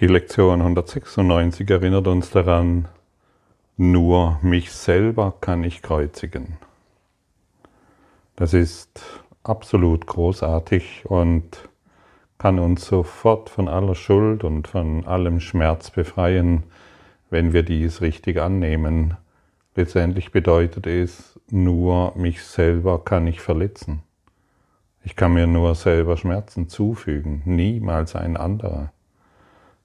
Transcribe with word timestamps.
Die 0.00 0.06
Lektion 0.06 0.62
196 0.62 1.68
erinnert 1.68 2.06
uns 2.06 2.30
daran, 2.30 2.88
nur 3.76 4.38
mich 4.40 4.72
selber 4.72 5.34
kann 5.42 5.62
ich 5.62 5.82
kreuzigen. 5.82 6.56
Das 8.34 8.54
ist 8.54 9.02
absolut 9.42 10.06
großartig 10.06 11.04
und 11.04 11.68
kann 12.38 12.58
uns 12.58 12.86
sofort 12.86 13.50
von 13.50 13.68
aller 13.68 13.94
Schuld 13.94 14.42
und 14.42 14.68
von 14.68 15.06
allem 15.06 15.38
Schmerz 15.38 15.90
befreien, 15.90 16.62
wenn 17.28 17.52
wir 17.52 17.62
dies 17.62 18.00
richtig 18.00 18.40
annehmen. 18.40 19.18
Letztendlich 19.74 20.32
bedeutet 20.32 20.86
es, 20.86 21.38
nur 21.50 22.16
mich 22.16 22.42
selber 22.42 23.04
kann 23.04 23.26
ich 23.26 23.42
verletzen. 23.42 24.02
Ich 25.04 25.14
kann 25.14 25.34
mir 25.34 25.46
nur 25.46 25.74
selber 25.74 26.16
Schmerzen 26.16 26.70
zufügen, 26.70 27.42
niemals 27.44 28.16
ein 28.16 28.38
anderer. 28.38 28.94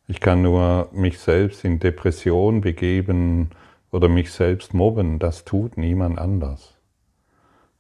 Ich 0.08 0.20
kann 0.20 0.44
nur 0.44 0.90
mich 0.92 1.18
selbst 1.18 1.66
in 1.66 1.80
Depression 1.80 2.62
begeben 2.62 3.50
oder 3.92 4.08
mich 4.08 4.32
selbst 4.32 4.74
mobben, 4.74 5.18
das 5.18 5.46
tut 5.46 5.78
niemand 5.78 6.20
anders. 6.20 6.78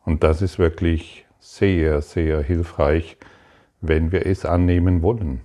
Und 0.04 0.24
das 0.24 0.42
ist 0.42 0.58
wirklich 0.58 1.26
sehr, 1.40 2.02
sehr 2.02 2.42
hilfreich, 2.42 3.18
wenn 3.82 4.12
wir 4.12 4.26
es 4.26 4.44
annehmen 4.44 5.04
wollen. 5.04 5.42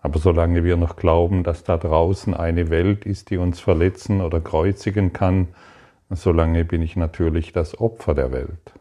Aber 0.00 0.20
solange 0.20 0.62
wir 0.62 0.76
noch 0.76 0.96
glauben, 0.96 1.42
dass 1.42 1.64
da 1.64 1.78
draußen 1.78 2.34
eine 2.34 2.70
Welt 2.70 3.04
ist, 3.04 3.30
die 3.30 3.38
uns 3.38 3.58
verletzen 3.58 4.20
oder 4.20 4.40
kreuzigen 4.40 5.12
kann, 5.12 5.48
solange 6.10 6.64
bin 6.64 6.82
ich 6.82 6.94
natürlich 6.94 7.52
das 7.52 7.80
Opfer 7.80 8.14
der 8.14 8.30
Welt. 8.30 8.74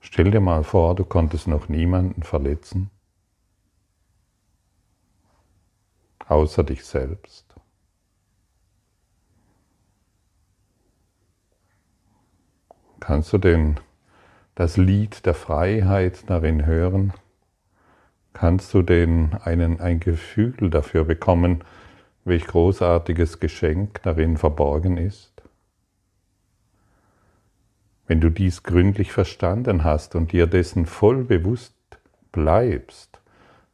Stell 0.00 0.30
dir 0.30 0.40
mal 0.40 0.62
vor, 0.62 0.94
du 0.94 1.04
konntest 1.04 1.48
noch 1.48 1.68
niemanden 1.68 2.22
verletzen. 2.22 2.90
Außer 6.28 6.62
dich 6.62 6.84
selbst. 6.84 7.46
Kannst 13.00 13.32
du 13.32 13.38
den, 13.38 13.80
das 14.54 14.76
Lied 14.76 15.24
der 15.24 15.34
Freiheit 15.34 16.28
darin 16.28 16.66
hören? 16.66 17.14
Kannst 18.34 18.74
du 18.74 18.82
den, 18.82 19.34
einen, 19.42 19.80
ein 19.80 20.00
Gefühl 20.00 20.70
dafür 20.70 21.04
bekommen, 21.04 21.64
welch 22.24 22.46
großartiges 22.46 23.40
Geschenk 23.40 24.02
darin 24.02 24.36
verborgen 24.36 24.98
ist? 24.98 25.42
Wenn 28.06 28.20
du 28.20 28.30
dies 28.30 28.62
gründlich 28.62 29.12
verstanden 29.12 29.84
hast 29.84 30.14
und 30.14 30.32
dir 30.32 30.46
dessen 30.46 30.86
voll 30.86 31.24
bewusst 31.24 31.74
bleibst, 32.32 33.17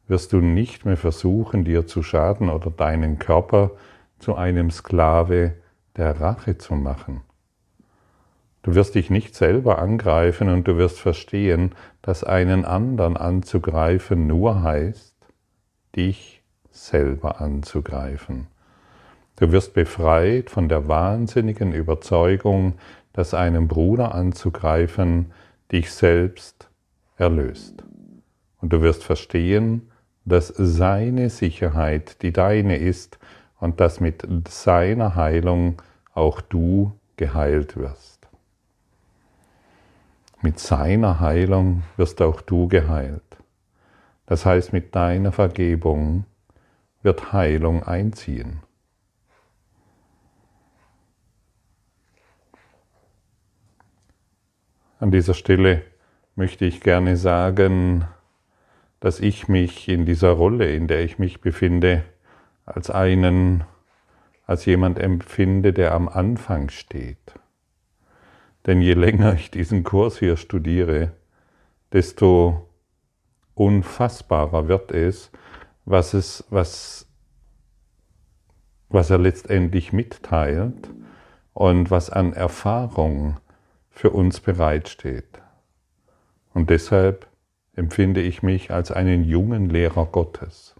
wirst 0.07 0.33
du 0.33 0.37
nicht 0.37 0.85
mehr 0.85 0.97
versuchen, 0.97 1.63
dir 1.63 1.87
zu 1.87 2.03
schaden 2.03 2.49
oder 2.49 2.69
deinen 2.69 3.19
Körper 3.19 3.71
zu 4.19 4.35
einem 4.35 4.71
Sklave 4.71 5.53
der 5.97 6.19
Rache 6.19 6.57
zu 6.57 6.75
machen. 6.75 7.21
Du 8.63 8.73
wirst 8.73 8.95
dich 8.95 9.09
nicht 9.09 9.35
selber 9.35 9.79
angreifen 9.79 10.49
und 10.49 10.67
du 10.67 10.77
wirst 10.77 10.99
verstehen, 10.99 11.75
dass 12.01 12.23
einen 12.23 12.65
anderen 12.65 13.15
anzugreifen 13.15 14.25
nur 14.25 14.63
heißt, 14.63 15.15
dich 15.95 16.41
selber 16.71 17.41
anzugreifen. 17.41 18.47
Du 19.37 19.51
wirst 19.51 19.73
befreit 19.73 20.49
von 20.49 20.69
der 20.69 20.87
wahnsinnigen 20.87 21.73
Überzeugung, 21.73 22.73
dass 23.13 23.33
einen 23.33 23.67
Bruder 23.67 24.15
anzugreifen 24.15 25.31
dich 25.71 25.91
selbst 25.91 26.69
erlöst. 27.17 27.83
Und 28.61 28.73
du 28.73 28.81
wirst 28.81 29.03
verstehen, 29.03 29.91
dass 30.25 30.47
seine 30.47 31.29
Sicherheit 31.29 32.21
die 32.23 32.33
deine 32.33 32.77
ist 32.77 33.19
und 33.59 33.79
dass 33.79 33.99
mit 33.99 34.25
seiner 34.47 35.15
Heilung 35.15 35.81
auch 36.13 36.41
du 36.41 36.91
geheilt 37.15 37.77
wirst. 37.77 38.27
Mit 40.41 40.59
seiner 40.59 41.19
Heilung 41.19 41.83
wirst 41.95 42.21
auch 42.21 42.41
du 42.41 42.67
geheilt. 42.67 43.21
Das 44.25 44.45
heißt, 44.45 44.73
mit 44.73 44.95
deiner 44.95 45.31
Vergebung 45.31 46.25
wird 47.03 47.31
Heilung 47.31 47.83
einziehen. 47.83 48.61
An 54.99 55.11
dieser 55.11 55.35
Stelle 55.35 55.83
möchte 56.35 56.65
ich 56.65 56.81
gerne 56.81 57.17
sagen, 57.17 58.05
dass 59.05 59.19
ich 59.19 59.47
mich 59.47 59.87
in 59.87 60.07
dieser 60.07 60.31
Rolle, 60.31 60.73
in 60.73 60.87
der 60.87 61.03
ich 61.03 61.19
mich 61.19 61.39
befinde, 61.39 62.03
als 62.65 62.89
einen, 62.89 63.63
als 64.47 64.65
jemand 64.65 64.97
empfinde, 64.97 65.73
der 65.73 65.93
am 65.93 66.09
Anfang 66.09 66.71
steht. 66.71 67.35
Denn 68.65 68.81
je 68.81 68.93
länger 68.93 69.35
ich 69.35 69.51
diesen 69.51 69.83
Kurs 69.83 70.17
hier 70.17 70.37
studiere, 70.37 71.11
desto 71.93 72.67
unfassbarer 73.53 74.67
wird 74.67 74.91
es, 74.91 75.29
was 75.85 76.15
es, 76.15 76.43
was, 76.49 77.07
was 78.89 79.11
er 79.11 79.19
letztendlich 79.19 79.93
mitteilt 79.93 80.89
und 81.53 81.91
was 81.91 82.09
an 82.09 82.33
Erfahrung 82.33 83.39
für 83.91 84.09
uns 84.09 84.39
bereitsteht. 84.39 85.43
Und 86.55 86.71
deshalb 86.71 87.27
empfinde 87.75 88.21
ich 88.21 88.43
mich 88.43 88.71
als 88.71 88.91
einen 88.91 89.23
jungen 89.23 89.69
Lehrer 89.69 90.05
Gottes. 90.05 90.75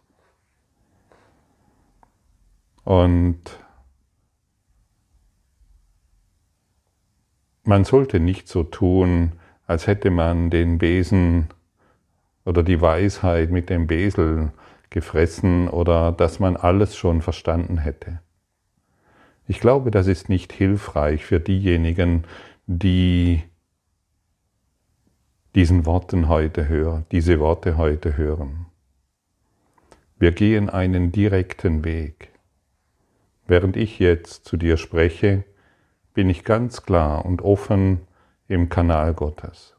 Und 2.84 3.40
man 7.64 7.84
sollte 7.84 8.20
nicht 8.20 8.48
so 8.48 8.64
tun, 8.64 9.34
als 9.68 9.88
hätte 9.88 10.12
man 10.12 10.50
den 10.50 10.78
Besen 10.78 11.48
oder 12.46 12.62
die 12.62 12.80
Weisheit 12.80 13.50
mit 13.50 13.70
dem 13.70 13.88
Besel 13.88 14.52
gefressen 14.92 15.68
oder 15.68 16.12
dass 16.12 16.40
man 16.40 16.56
alles 16.56 16.96
schon 16.96 17.22
verstanden 17.22 17.80
hätte. 17.80 18.22
Ich 19.48 19.60
glaube, 19.60 19.92
das 19.92 20.08
ist 20.08 20.30
nicht 20.30 20.54
hilfreich 20.54 21.26
für 21.26 21.40
diejenigen, 21.40 22.24
die 22.68 23.44
diesen 25.56 25.86
Worten 25.86 26.28
heute 26.28 26.68
hören, 26.68 27.06
diese 27.12 27.40
Worte 27.40 27.78
heute 27.78 28.18
hören. 28.18 28.66
Wir 30.18 30.34
gehen 30.34 30.70
einen 30.70 31.14
direkten 31.14 31.86
Weg. 31.86 32.34
Während 33.48 33.78
ich 33.78 34.00
jetzt 34.00 34.44
zu 34.44 34.58
dir 34.58 34.76
spreche, 34.76 35.46
bin 36.14 36.30
ich 36.30 36.44
ganz 36.44 36.84
klar 36.84 37.26
und 37.26 37.42
offen 37.42 38.02
im 38.50 38.68
Kanal 38.68 39.14
Gottes. 39.14 39.78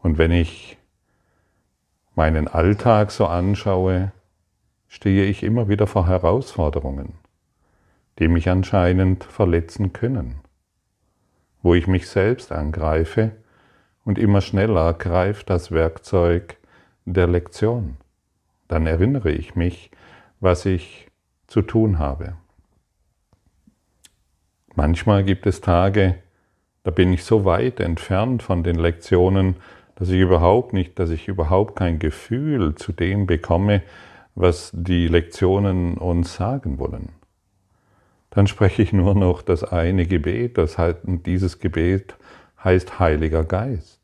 Und 0.00 0.16
wenn 0.16 0.32
ich 0.32 0.78
meinen 2.14 2.48
Alltag 2.48 3.10
so 3.10 3.26
anschaue, 3.26 4.12
stehe 4.86 5.24
ich 5.24 5.42
immer 5.42 5.68
wieder 5.68 5.86
vor 5.86 6.06
Herausforderungen, 6.06 7.12
die 8.18 8.28
mich 8.28 8.48
anscheinend 8.48 9.24
verletzen 9.24 9.92
können, 9.92 10.36
wo 11.62 11.74
ich 11.74 11.86
mich 11.86 12.08
selbst 12.08 12.52
angreife 12.52 13.32
und 14.08 14.18
immer 14.18 14.40
schneller 14.40 14.94
greift 14.94 15.50
das 15.50 15.70
Werkzeug 15.70 16.56
der 17.04 17.26
Lektion. 17.26 17.98
Dann 18.66 18.86
erinnere 18.86 19.30
ich 19.30 19.54
mich, 19.54 19.90
was 20.40 20.64
ich 20.64 21.08
zu 21.46 21.60
tun 21.60 21.98
habe. 21.98 22.32
Manchmal 24.74 25.24
gibt 25.24 25.46
es 25.46 25.60
Tage, 25.60 26.14
da 26.84 26.90
bin 26.90 27.12
ich 27.12 27.22
so 27.22 27.44
weit 27.44 27.80
entfernt 27.80 28.42
von 28.42 28.62
den 28.62 28.76
Lektionen, 28.76 29.56
dass 29.96 30.08
ich 30.08 30.20
überhaupt 30.20 30.72
nicht, 30.72 30.98
dass 30.98 31.10
ich 31.10 31.28
überhaupt 31.28 31.76
kein 31.76 31.98
Gefühl 31.98 32.76
zu 32.76 32.92
dem 32.92 33.26
bekomme, 33.26 33.82
was 34.34 34.70
die 34.72 35.06
Lektionen 35.06 35.98
uns 35.98 36.34
sagen 36.34 36.78
wollen. 36.78 37.10
Dann 38.30 38.46
spreche 38.46 38.80
ich 38.80 38.94
nur 38.94 39.14
noch 39.14 39.42
das 39.42 39.64
eine 39.64 40.06
Gebet, 40.06 40.56
das 40.56 40.78
halt, 40.78 40.96
dieses 41.04 41.58
Gebet 41.58 42.16
heißt 42.62 42.98
Heiliger 42.98 43.44
Geist 43.44 43.98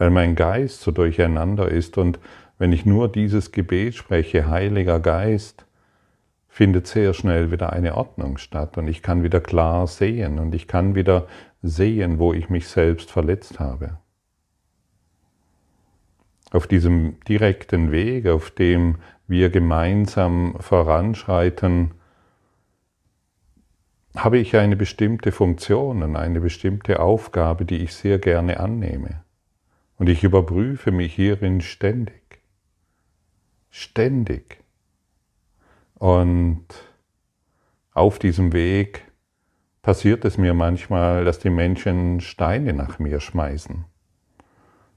weil 0.00 0.08
mein 0.08 0.34
Geist 0.34 0.80
so 0.80 0.92
durcheinander 0.92 1.70
ist 1.70 1.98
und 1.98 2.18
wenn 2.56 2.72
ich 2.72 2.86
nur 2.86 3.06
dieses 3.06 3.52
Gebet 3.52 3.94
spreche, 3.94 4.48
Heiliger 4.48 4.98
Geist, 4.98 5.66
findet 6.48 6.86
sehr 6.86 7.12
schnell 7.12 7.52
wieder 7.52 7.74
eine 7.74 7.94
Ordnung 7.94 8.38
statt 8.38 8.78
und 8.78 8.88
ich 8.88 9.02
kann 9.02 9.22
wieder 9.22 9.42
klar 9.42 9.86
sehen 9.86 10.38
und 10.38 10.54
ich 10.54 10.66
kann 10.66 10.94
wieder 10.94 11.26
sehen, 11.60 12.18
wo 12.18 12.32
ich 12.32 12.48
mich 12.48 12.66
selbst 12.66 13.10
verletzt 13.10 13.60
habe. 13.60 13.98
Auf 16.50 16.66
diesem 16.66 17.20
direkten 17.28 17.92
Weg, 17.92 18.26
auf 18.26 18.50
dem 18.50 18.96
wir 19.28 19.50
gemeinsam 19.50 20.56
voranschreiten, 20.60 21.90
habe 24.16 24.38
ich 24.38 24.56
eine 24.56 24.76
bestimmte 24.76 25.32
Funktion 25.32 26.02
und 26.02 26.16
eine 26.16 26.40
bestimmte 26.40 27.00
Aufgabe, 27.00 27.64
die 27.64 27.78
ich 27.78 27.94
sehr 27.94 28.18
gerne 28.18 28.60
annehme. 28.60 29.22
Und 29.98 30.08
ich 30.08 30.24
überprüfe 30.24 30.90
mich 30.90 31.14
hierin 31.14 31.60
ständig. 31.60 32.40
Ständig. 33.70 34.58
Und 35.94 36.64
auf 37.92 38.18
diesem 38.18 38.52
Weg 38.52 39.04
passiert 39.82 40.24
es 40.24 40.38
mir 40.38 40.54
manchmal, 40.54 41.24
dass 41.24 41.38
die 41.38 41.50
Menschen 41.50 42.20
Steine 42.20 42.72
nach 42.72 42.98
mir 42.98 43.20
schmeißen, 43.20 43.84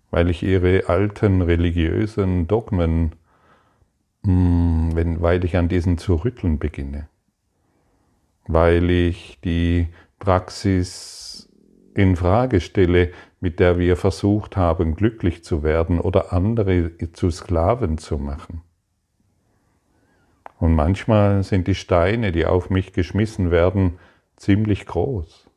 weil 0.09 0.29
ich 0.29 0.43
ihre 0.43 0.87
alten 0.87 1.41
religiösen 1.41 2.47
Dogmen, 2.47 3.13
hm, 4.23 4.91
wenn, 4.93 5.21
weil 5.21 5.43
ich 5.43 5.57
an 5.57 5.69
diesen 5.69 5.97
zu 5.97 6.15
rütteln 6.15 6.59
beginne, 6.59 7.07
weil 8.47 8.89
ich 8.89 9.39
die 9.41 9.87
Praxis 10.19 11.49
in 11.95 12.15
Frage 12.15 12.61
stelle, 12.61 13.11
mit 13.39 13.59
der 13.59 13.77
wir 13.77 13.97
versucht 13.97 14.57
haben, 14.57 14.95
glücklich 14.95 15.43
zu 15.43 15.63
werden 15.63 15.99
oder 15.99 16.33
andere 16.33 16.91
zu 17.13 17.29
Sklaven 17.29 17.97
zu 17.97 18.17
machen. 18.17 18.61
Und 20.59 20.75
manchmal 20.75 21.43
sind 21.43 21.67
die 21.67 21.75
Steine, 21.75 22.31
die 22.31 22.45
auf 22.45 22.69
mich 22.69 22.93
geschmissen 22.93 23.51
werden, 23.51 23.99
ziemlich 24.37 24.85
groß. 24.85 25.49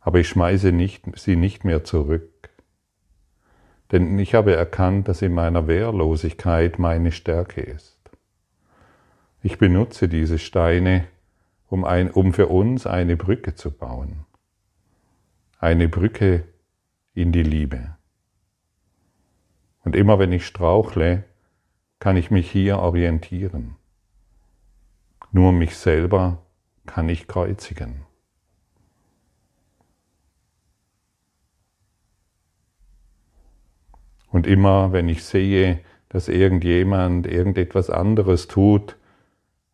Aber 0.00 0.18
ich 0.18 0.28
schmeiße 0.28 0.70
nicht, 0.70 1.04
sie 1.18 1.34
nicht 1.34 1.64
mehr 1.64 1.82
zurück. 1.82 2.50
Denn 3.92 4.18
ich 4.18 4.34
habe 4.34 4.54
erkannt, 4.54 5.08
dass 5.08 5.22
in 5.22 5.32
meiner 5.32 5.66
Wehrlosigkeit 5.66 6.78
meine 6.78 7.12
Stärke 7.12 7.60
ist. 7.60 7.98
Ich 9.42 9.58
benutze 9.58 10.08
diese 10.08 10.38
Steine, 10.38 11.06
um, 11.68 11.84
ein, 11.84 12.10
um 12.10 12.32
für 12.32 12.48
uns 12.48 12.86
eine 12.86 13.16
Brücke 13.16 13.54
zu 13.54 13.70
bauen. 13.70 14.26
Eine 15.58 15.88
Brücke 15.88 16.44
in 17.14 17.32
die 17.32 17.42
Liebe. 17.42 17.96
Und 19.84 19.96
immer 19.96 20.18
wenn 20.18 20.32
ich 20.32 20.46
strauchle, 20.46 21.24
kann 21.98 22.16
ich 22.16 22.30
mich 22.30 22.50
hier 22.50 22.78
orientieren. 22.78 23.76
Nur 25.32 25.52
mich 25.52 25.76
selber 25.76 26.42
kann 26.86 27.08
ich 27.08 27.26
kreuzigen. 27.26 28.06
Und 34.30 34.46
immer 34.46 34.92
wenn 34.92 35.08
ich 35.08 35.24
sehe, 35.24 35.80
dass 36.08 36.28
irgendjemand 36.28 37.26
irgendetwas 37.26 37.90
anderes 37.90 38.48
tut, 38.48 38.96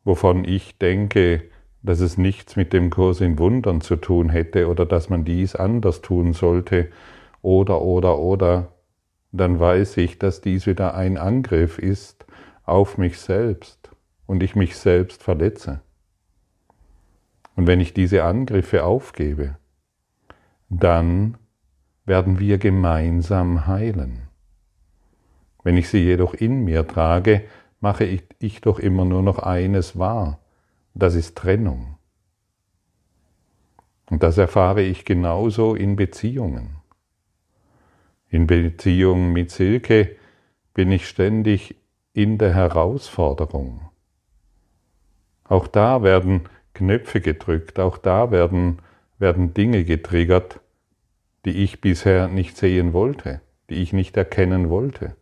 wovon 0.05 0.45
ich 0.45 0.79
denke, 0.79 1.51
dass 1.83 2.01
es 2.01 2.17
nichts 2.17 2.57
mit 2.57 2.73
dem 2.73 2.91
Kurs 2.91 3.21
in 3.21 3.39
Wundern 3.39 3.81
zu 3.81 3.97
tun 3.97 4.29
hätte 4.29 4.69
oder 4.69 4.87
dass 4.87 5.11
man 5.11 5.25
dies 5.25 5.57
anders 5.57 6.01
tun 6.01 6.33
sollte 6.33 6.89
oder 7.43 7.83
oder 7.83 8.19
oder, 8.19 8.73
dann 9.33 9.59
weiß 9.59 9.97
ich, 9.97 10.19
dass 10.19 10.41
dies 10.41 10.67
wieder 10.67 10.95
ein 10.95 11.17
Angriff 11.17 11.79
ist 11.79 12.27
auf 12.65 12.99
mich 12.99 13.19
selbst 13.19 13.91
und 14.27 14.43
ich 14.43 14.55
mich 14.55 14.77
selbst 14.77 15.23
verletze. 15.23 15.81
Und 17.57 17.67
wenn 17.67 17.81
ich 17.81 17.93
diese 17.93 18.25
Angriffe 18.25 18.85
aufgebe, 18.85 19.57
dann 20.69 21.37
werden 22.05 22.39
wir 22.39 22.59
gemeinsam 22.59 23.67
heilen. 23.67 24.29
Wenn 25.63 25.77
ich 25.77 25.89
sie 25.89 26.03
jedoch 26.03 26.35
in 26.35 26.65
mir 26.65 26.87
trage, 26.87 27.45
mache 27.81 28.05
ich, 28.05 28.25
ich 28.39 28.61
doch 28.61 28.79
immer 28.79 29.05
nur 29.05 29.23
noch 29.23 29.39
eines 29.39 29.99
wahr, 29.99 30.39
das 30.95 31.15
ist 31.15 31.37
Trennung. 31.37 31.97
Und 34.11 34.23
das 34.23 34.37
erfahre 34.39 34.83
ich 34.83 35.05
genauso 35.05 35.75
in 35.75 35.97
Beziehungen. 35.97 36.77
In 38.29 38.47
Beziehung 38.47 39.33
mit 39.33 39.51
Silke 39.51 40.17
bin 40.75 40.91
ich 40.91 41.09
ständig 41.09 41.77
in 42.13 42.39
der 42.39 42.55
Herausforderung. 42.55 43.91
Auch 45.45 45.67
da 45.67 46.03
werden 46.03 46.49
Knöpfe 46.75 47.21
gedrückt, 47.21 47.79
auch 47.79 47.99
da 47.99 48.31
werden, 48.31 48.79
werden 49.19 49.55
Dinge 49.55 49.85
getriggert, 49.85 50.61
die 51.45 51.63
ich 51.63 51.81
bisher 51.81 52.29
nicht 52.29 52.57
sehen 52.57 52.93
wollte, 52.93 53.41
die 53.69 53.77
ich 53.77 53.93
nicht 53.93 54.17
erkennen 54.17 54.71
wollte. 54.71 55.17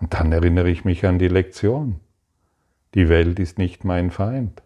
Und 0.00 0.14
dann 0.14 0.32
erinnere 0.32 0.70
ich 0.70 0.84
mich 0.84 1.06
an 1.06 1.18
die 1.18 1.28
Lektion. 1.28 2.00
Die 2.94 3.08
Welt 3.08 3.38
ist 3.38 3.58
nicht 3.58 3.84
mein 3.84 4.10
Feind. 4.10 4.62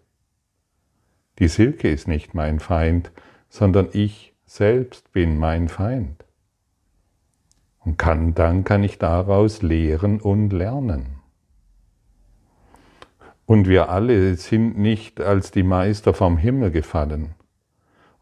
Die 1.39 1.49
Silke 1.49 1.89
ist 1.91 2.07
nicht 2.07 2.35
mein 2.35 2.61
Feind, 2.61 3.11
sondern 3.49 3.89
ich 3.93 4.35
selbst 4.45 5.13
bin 5.13 5.39
mein 5.39 5.69
Feind. 5.69 6.25
Und 7.81 7.99
kann, 7.99 8.35
dann 8.35 8.65
kann 8.65 8.85
ich 8.85 8.99
daraus 8.99 9.63
lehren 9.63 10.21
und 10.21 10.51
lernen. 10.51 11.23
Und 13.45 13.69
wir 13.69 13.89
alle 13.89 14.37
sind 14.37 14.79
nicht 14.79 15.21
als 15.21 15.51
die 15.51 15.65
Meister 15.65 16.15
vom 16.15 16.37
Himmel 16.37 16.71
gefallen. 16.71 17.35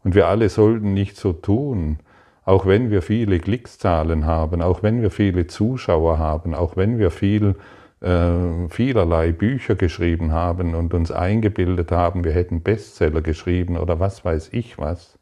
Und 0.03 0.15
wir 0.15 0.27
alle 0.27 0.49
sollten 0.49 0.93
nicht 0.93 1.15
so 1.15 1.31
tun, 1.31 1.99
auch 2.43 2.65
wenn 2.65 2.89
wir 2.89 3.01
viele 3.01 3.39
Klickszahlen 3.39 4.25
haben, 4.25 4.61
auch 4.61 4.81
wenn 4.81 5.01
wir 5.01 5.11
viele 5.11 5.45
Zuschauer 5.45 6.17
haben, 6.17 6.55
auch 6.55 6.75
wenn 6.75 6.97
wir 6.97 7.11
viel, 7.11 7.55
äh, 8.01 8.69
vielerlei 8.69 9.31
Bücher 9.31 9.75
geschrieben 9.75 10.31
haben 10.31 10.75
und 10.75 10.93
uns 10.93 11.11
eingebildet 11.11 11.91
haben, 11.91 12.23
wir 12.23 12.33
hätten 12.33 12.61
Bestseller 12.61 13.21
geschrieben 13.21 13.77
oder 13.77 13.99
was 13.99 14.25
weiß 14.25 14.49
ich 14.51 14.77
was, 14.77 15.17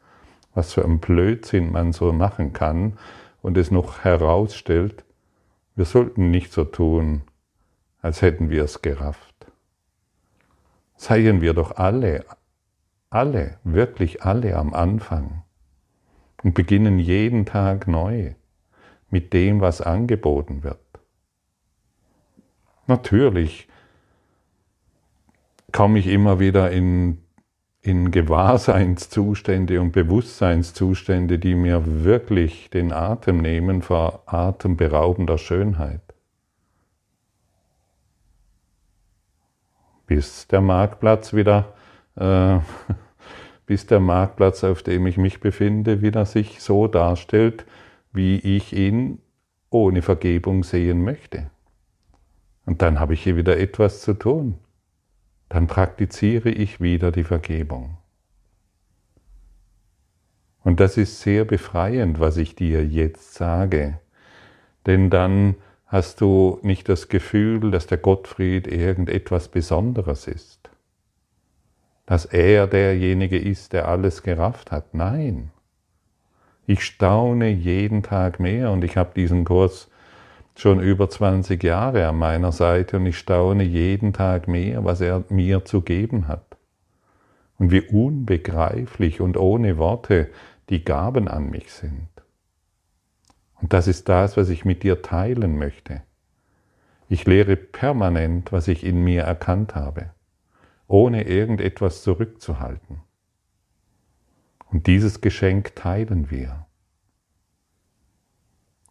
was 0.54 0.74
für 0.74 0.84
ein 0.84 1.00
Blödsinn 1.00 1.72
man 1.72 1.94
so 1.94 2.12
machen 2.12 2.54
kann 2.54 2.98
und 3.42 3.58
es 3.58 3.72
noch 3.72 4.04
herausstellt, 4.04 5.04
wir 5.76 5.86
sollten 5.86 6.32
nicht 6.32 6.52
so 6.52 6.66
tun, 6.66 7.22
als 8.02 8.22
hätten 8.22 8.50
wir 8.50 8.64
es 8.64 8.82
gerafft 8.82 9.30
seien 11.00 11.40
wir 11.40 11.54
doch 11.54 11.78
alle, 11.78 12.26
alle, 13.10 13.58
wirklich 13.64 14.24
alle 14.24 14.58
am 14.58 14.74
Anfang 14.74 15.44
und 16.44 16.54
beginnen 16.54 17.00
jeden 17.00 17.46
Tag 17.46 17.88
neu 17.88 18.34
mit 19.10 19.32
dem, 19.32 19.62
was 19.62 19.82
angeboten 19.82 20.62
wird. 20.64 20.89
Natürlich 22.90 23.70
komme 25.72 26.00
ich 26.00 26.08
immer 26.08 26.40
wieder 26.40 26.72
in, 26.72 27.20
in 27.82 28.12
Gewahrseinszustände 28.12 29.80
und 29.80 29.94
Bewusstseinszustände, 29.94 31.40
die 31.40 31.56
mir 31.56 32.04
wirklich 32.04 32.70
den 32.70 32.92
Atem 32.92 33.38
nehmen 33.38 33.82
vor 33.82 34.24
atemberaubender 34.26 35.38
Schönheit. 35.38 36.02
bis 40.10 40.48
der 40.48 40.62
Marktplatz 40.62 41.34
wieder, 41.34 41.76
äh, 42.16 42.58
bis 43.68 43.86
der 43.86 44.00
Marktplatz, 44.00 44.64
auf 44.64 44.82
dem 44.82 45.06
ich 45.06 45.18
mich 45.18 45.40
befinde, 45.40 46.02
wieder 46.02 46.26
sich 46.26 46.62
so 46.62 46.88
darstellt, 46.88 47.64
wie 48.12 48.38
ich 48.38 48.74
ihn 48.74 49.20
ohne 49.70 50.02
Vergebung 50.02 50.64
sehen 50.64 51.04
möchte. 51.04 51.52
Und 52.70 52.84
dann 52.84 53.00
habe 53.00 53.16
ich 53.16 53.24
hier 53.24 53.36
wieder 53.36 53.58
etwas 53.58 54.02
zu 54.02 54.14
tun. 54.14 54.60
Dann 55.50 55.66
praktiziere 55.66 56.50
ich 56.50 56.80
wieder 56.80 57.12
die 57.12 57.24
Vergebung. 57.24 57.98
Und 60.64 60.80
das 60.80 60.96
ist 60.96 61.20
sehr 61.22 61.46
befreiend, 61.46 62.20
was 62.20 62.38
ich 62.38 62.54
dir 62.54 62.86
jetzt 62.86 63.34
sage. 63.34 64.00
Denn 64.86 65.10
dann 65.10 65.56
hast 65.88 66.22
du 66.22 66.60
nicht 66.62 66.90
das 66.90 67.08
Gefühl, 67.08 67.72
dass 67.72 67.88
der 67.88 67.98
Gottfried 67.98 68.68
irgendetwas 68.68 69.48
Besonderes 69.48 70.28
ist. 70.28 70.70
Dass 72.06 72.26
er 72.26 72.68
derjenige 72.68 73.40
ist, 73.40 73.74
der 73.74 73.88
alles 73.88 74.22
gerafft 74.22 74.72
hat. 74.72 74.94
Nein. 74.94 75.50
Ich 76.68 76.84
staune 76.84 77.50
jeden 77.50 78.04
Tag 78.04 78.40
mehr 78.40 78.70
und 78.70 78.84
ich 78.84 78.96
habe 78.96 79.16
diesen 79.16 79.44
Kurs 79.44 79.90
schon 80.60 80.82
über 80.82 81.10
20 81.10 81.64
Jahre 81.64 82.08
an 82.08 82.18
meiner 82.18 82.52
Seite 82.52 82.98
und 82.98 83.06
ich 83.06 83.18
staune 83.18 83.64
jeden 83.64 84.12
Tag 84.12 84.48
mehr, 84.48 84.84
was 84.84 85.00
er 85.00 85.24
mir 85.30 85.64
zu 85.64 85.82
geben 85.82 86.28
hat. 86.28 86.58
Und 87.58 87.72
wie 87.72 87.82
unbegreiflich 87.82 89.22
und 89.22 89.38
ohne 89.38 89.78
Worte 89.78 90.30
die 90.70 90.84
Gaben 90.84 91.28
an 91.28 91.50
mich 91.50 91.72
sind. 91.72 92.10
Und 93.62 93.74
das 93.74 93.88
ist 93.88 94.08
das, 94.10 94.38
was 94.38 94.50
ich 94.50 94.66
mit 94.66 94.84
dir 94.84 95.02
teilen 95.02 95.58
möchte. 95.58 96.02
Ich 97.10 97.26
lehre 97.26 97.56
permanent, 97.56 98.52
was 98.52 98.68
ich 98.68 98.86
in 98.86 99.04
mir 99.04 99.24
erkannt 99.24 99.76
habe, 99.76 100.12
ohne 100.88 101.24
irgendetwas 101.28 102.04
zurückzuhalten. 102.04 103.02
Und 104.72 104.88
dieses 104.88 105.20
Geschenk 105.22 105.76
teilen 105.76 106.30
wir. 106.30 106.66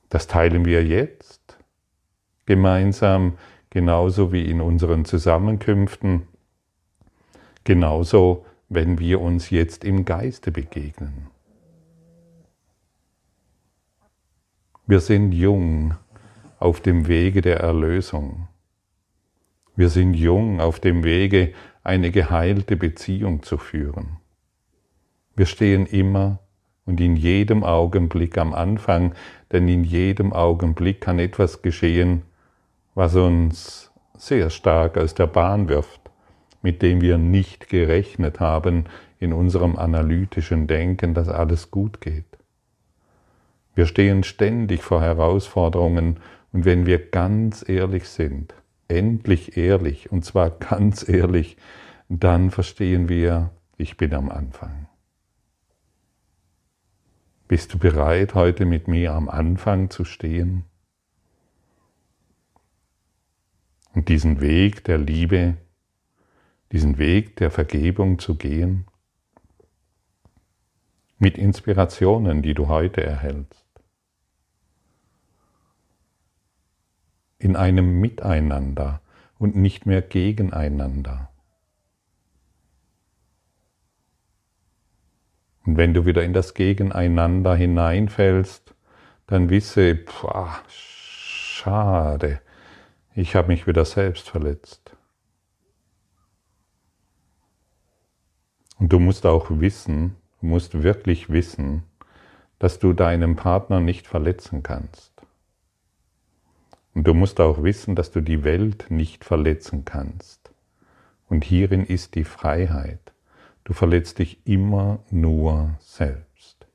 Das 0.09 0.27
teilen 0.27 0.65
wir 0.65 0.85
jetzt 0.85 1.38
gemeinsam, 2.49 3.35
genauso 3.69 4.33
wie 4.33 4.51
in 4.51 4.63
unseren 4.63 5.05
Zusammenkünften, 5.05 6.23
genauso 7.65 8.47
wenn 8.71 8.99
wir 8.99 9.21
uns 9.21 9.51
jetzt 9.51 9.85
im 9.85 10.07
Geiste 10.07 10.51
begegnen. 10.51 11.27
Wir 14.87 15.01
sind 15.01 15.33
jung 15.33 15.95
auf 16.59 16.81
dem 16.81 17.07
Wege 17.07 17.43
der 17.43 17.61
Erlösung. 17.61 18.49
Wir 19.77 19.91
sind 19.91 20.15
jung 20.15 20.59
auf 20.63 20.81
dem 20.81 21.05
Wege, 21.05 21.53
eine 21.85 22.11
geheilte 22.11 22.77
Beziehung 22.77 23.43
zu 23.43 23.59
führen. 23.59 24.17
Wir 25.37 25.45
stehen 25.45 25.85
immer 25.85 26.39
und 26.87 26.99
in 26.99 27.15
jedem 27.15 27.63
Augenblick 27.63 28.39
am 28.39 28.55
Anfang, 28.55 29.15
denn 29.53 29.69
in 29.69 29.85
jedem 29.85 30.33
Augenblick 30.33 31.03
kann 31.03 31.19
etwas 31.19 31.61
geschehen, 31.61 32.23
was 32.99 33.15
uns 33.15 33.93
sehr 34.17 34.51
stark 34.51 34.99
aus 34.99 35.15
der 35.15 35.29
Bahn 35.29 35.69
wirft, 35.69 36.01
mit 36.63 36.83
dem 36.83 37.01
wir 37.01 37.17
nicht 37.17 37.69
gerechnet 37.69 38.41
haben 38.41 38.87
in 39.21 39.33
unserem 39.33 39.77
analytischen 39.77 40.67
Denken, 40.67 41.15
dass 41.15 41.29
alles 41.29 41.71
gut 41.71 42.01
geht. 42.01 42.25
Wir 43.77 43.87
stehen 43.87 44.25
ständig 44.25 44.83
vor 44.83 45.01
Herausforderungen 45.01 46.17
und 46.53 46.65
wenn 46.65 46.87
wir 46.87 46.99
ganz 46.99 47.65
ehrlich 47.69 48.09
sind, 48.09 48.53
endlich 48.89 49.57
ehrlich, 49.57 50.11
und 50.11 50.25
zwar 50.25 50.51
ganz 50.59 51.09
ehrlich, 51.09 51.57
dann 52.09 52.51
verstehen 52.51 53.09
wir, 53.09 53.51
ich 53.77 53.97
bin 53.97 54.13
am 54.13 54.29
Anfang. 54.29 54.89
Bist 57.47 57.75
du 57.75 57.79
bereit, 57.79 58.35
heute 58.35 58.65
mit 58.65 58.89
mir 58.89 59.13
am 59.13 59.29
Anfang 59.29 59.89
zu 59.89 60.05
stehen? 60.05 60.65
Und 63.99 64.09
diesen 64.09 64.41
Weg 64.41 64.85
der 64.85 64.97
Liebe, 64.97 65.57
diesen 66.71 66.99
Weg 66.99 67.35
der 67.35 67.51
Vergebung 67.51 68.21
zu 68.21 68.37
gehen? 68.37 68.87
Mit 71.19 71.37
Inspirationen, 71.37 72.41
die 72.41 72.55
du 72.55 72.69
heute 72.69 73.03
erhältst. 73.03 73.67
In 77.41 77.57
einem 77.57 77.99
Miteinander 77.99 79.01
und 79.37 79.57
nicht 79.57 79.85
mehr 79.85 80.01
gegeneinander. 80.01 81.33
Und 85.67 85.77
wenn 85.77 85.93
du 85.93 86.07
wieder 86.07 86.23
in 86.23 86.35
das 86.35 86.55
Gegeneinander 86.55 87.57
hineinfällst, 87.57 88.77
dann 89.27 89.51
wisse, 89.51 89.97
pah, 89.97 90.63
schade, 90.69 92.41
ich 93.19 93.35
habe 93.35 93.49
mich 93.49 93.67
wieder 93.67 93.85
selbst 93.85 94.31
verletzt. 94.31 94.97
Und 98.79 98.93
du 98.93 99.01
musst 99.01 99.27
auch 99.27 99.51
wissen, 99.51 100.15
du 100.41 100.47
musst 100.47 100.85
wirklich 100.85 101.29
wissen, 101.29 101.83
dass 102.61 102.79
du 102.79 102.93
deinen 102.93 103.35
Partner 103.35 103.81
nicht 103.81 104.07
verletzen 104.07 104.63
kannst. 104.63 105.11
Und 106.95 107.09
du 107.09 107.15
musst 107.15 107.41
auch 107.41 107.65
wissen, 107.65 107.97
dass 107.97 108.13
du 108.13 108.21
die 108.21 108.45
Welt 108.45 108.87
nicht 108.89 109.25
verletzen 109.25 109.85
kannst. 109.85 110.53
Und 111.29 111.45
hierin 111.45 111.85
ist 111.85 112.15
die 112.15 112.25
Freiheit. 112.25 113.13
Du 113.65 113.73
verletzt 113.73 114.21
dich 114.21 114.47
immer 114.47 115.01
nur 115.11 115.75
selbst. 115.81 116.69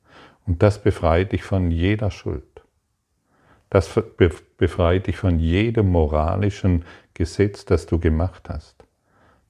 Und 0.46 0.62
das 0.62 0.84
befreit 0.84 1.32
dich 1.32 1.44
von 1.44 1.72
jeder 1.72 2.12
Schuld. 2.12 2.66
Das 3.70 3.88
befreit 4.63 5.08
dich 5.08 5.17
von 5.17 5.39
jedem 5.39 5.91
moralischen 5.91 6.86
Gesetz, 7.13 7.65
das 7.65 7.86
du 7.86 8.00
gemacht 8.00 8.48
hast. 8.48 8.86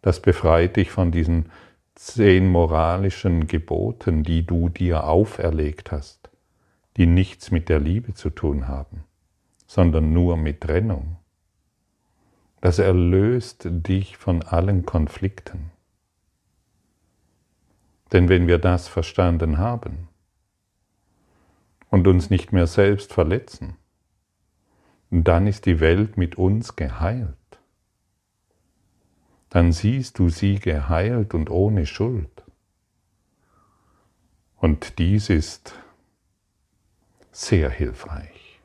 Das 0.02 0.20
befreit 0.20 0.76
dich 0.76 0.90
von 0.90 1.12
diesen 1.12 1.52
zehn 1.94 2.50
moralischen 2.50 3.46
Geboten, 3.46 4.24
die 4.24 4.44
du 4.44 4.70
dir 4.70 5.04
auferlegt 5.04 5.92
hast, 5.92 6.32
die 6.98 7.06
nichts 7.06 7.52
mit 7.52 7.70
der 7.70 7.80
Liebe 7.80 8.16
zu 8.16 8.32
tun 8.32 8.68
haben, 8.68 9.04
sondern 9.68 10.14
nur 10.14 10.36
mit 10.36 10.62
Trennung. 10.62 11.18
Das 12.60 12.80
erlöst 12.80 13.68
dich 13.70 14.18
von 14.18 14.42
allen 14.42 14.84
Konflikten. 14.84 15.70
Denn 18.12 18.30
wenn 18.30 18.48
wir 18.48 18.58
das 18.58 18.88
verstanden 18.88 19.60
haben 19.60 20.08
und 21.92 22.08
uns 22.08 22.32
nicht 22.32 22.52
mehr 22.52 22.66
selbst 22.66 23.14
verletzen, 23.14 23.76
dann 25.22 25.46
ist 25.46 25.68
die 25.68 25.80
Welt 25.80 26.18
mit 26.18 26.40
uns 26.40 26.76
geheilt. 26.76 27.38
Dann 29.52 29.72
siehst 29.72 30.18
du 30.18 30.30
sie 30.30 30.58
geheilt 30.58 31.36
und 31.36 31.52
ohne 31.52 31.86
Schuld. 31.86 32.44
Und 34.58 34.98
dies 34.98 35.30
ist 35.30 35.76
sehr 37.32 37.70
hilfreich. 37.70 38.60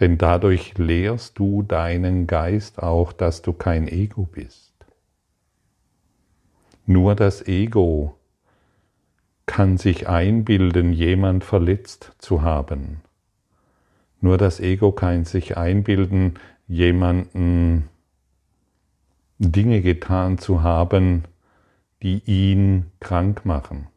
Denn 0.00 0.18
dadurch 0.18 0.76
lehrst 0.76 1.38
du 1.38 1.62
deinen 1.62 2.26
Geist 2.26 2.82
auch, 2.82 3.14
dass 3.14 3.40
du 3.40 3.54
kein 3.54 3.88
Ego 3.88 4.24
bist. 4.24 4.74
Nur 6.84 7.14
das 7.14 7.46
Ego 7.46 8.18
kann 9.46 9.78
sich 9.78 10.08
einbilden, 10.08 10.92
jemand 10.92 11.42
verletzt 11.42 12.12
zu 12.18 12.42
haben. 12.42 13.00
Nur 14.20 14.38
das 14.38 14.60
Ego 14.60 14.92
kann 14.92 15.24
sich 15.24 15.56
einbilden, 15.56 16.38
jemanden 16.68 17.88
Dinge 19.38 19.80
getan 19.80 20.38
zu 20.38 20.62
haben, 20.62 21.24
die 22.02 22.22
ihn 22.26 22.92
krank 23.00 23.44
machen. 23.44 23.88